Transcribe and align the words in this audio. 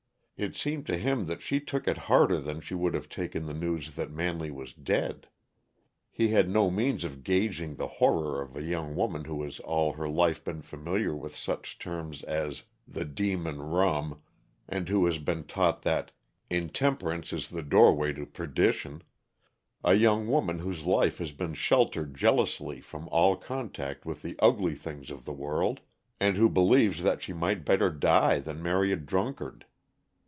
It 0.43 0.55
seemed 0.55 0.87
to 0.87 0.97
him 0.97 1.27
that 1.27 1.43
she 1.43 1.59
took 1.59 1.87
it 1.87 1.99
harder 2.09 2.39
than 2.39 2.61
she 2.61 2.73
would 2.73 2.95
have 2.95 3.07
taken 3.07 3.45
the 3.45 3.53
news 3.53 3.93
that 3.93 4.09
Manley 4.09 4.49
was 4.49 4.73
dead. 4.73 5.27
He 6.09 6.29
had 6.29 6.49
no 6.49 6.71
means 6.71 7.03
of 7.03 7.23
gauging 7.23 7.75
the 7.75 7.85
horror 7.85 8.41
of 8.41 8.55
a 8.55 8.63
young 8.63 8.95
woman 8.95 9.25
who 9.25 9.43
has 9.43 9.59
all 9.59 9.93
her 9.93 10.09
life 10.09 10.43
been 10.43 10.63
familiar 10.63 11.15
with 11.15 11.35
such 11.35 11.77
terms 11.77 12.23
as 12.23 12.63
"the 12.87 13.05
demon 13.05 13.61
rum," 13.61 14.23
and 14.67 14.89
who 14.89 15.05
has 15.05 15.19
been 15.19 15.43
taught 15.43 15.83
that 15.83 16.09
"intemperance 16.49 17.31
is 17.31 17.49
the 17.49 17.61
doorway 17.61 18.11
to 18.11 18.25
perdition"; 18.25 19.03
a 19.83 19.93
young 19.93 20.25
woman 20.27 20.57
whose 20.57 20.85
life 20.87 21.19
has 21.19 21.31
been 21.31 21.53
sheltered 21.53 22.15
jealously 22.15 22.81
from 22.81 23.07
all 23.09 23.35
contact 23.35 24.07
with 24.07 24.23
the 24.23 24.35
ugly 24.39 24.73
things 24.73 25.11
of 25.11 25.23
the 25.23 25.33
world, 25.33 25.81
and 26.19 26.35
who 26.35 26.49
believes 26.49 27.03
that 27.03 27.21
she 27.21 27.31
might 27.31 27.63
better 27.63 27.91
die 27.91 28.39
than 28.39 28.63
marry 28.63 28.91
a 28.91 28.95
drunkard. 28.95 29.65